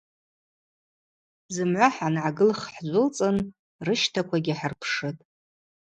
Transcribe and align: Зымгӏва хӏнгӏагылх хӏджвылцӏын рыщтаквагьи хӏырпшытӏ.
Зымгӏва 1.53 1.87
хӏнгӏагылх 1.95 2.61
хӏджвылцӏын 2.73 3.37
рыщтаквагьи 3.85 4.53
хӏырпшытӏ. 4.59 5.23